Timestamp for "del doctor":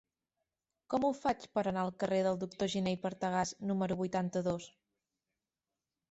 2.27-2.71